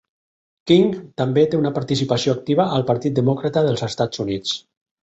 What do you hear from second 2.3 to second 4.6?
activa al partit demòcrata dels EUA.